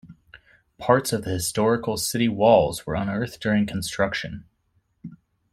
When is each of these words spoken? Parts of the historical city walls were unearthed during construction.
Parts 0.79 1.13
of 1.13 1.25
the 1.25 1.29
historical 1.29 1.95
city 1.95 2.27
walls 2.27 2.87
were 2.87 2.95
unearthed 2.95 3.39
during 3.39 3.67
construction. 3.67 4.45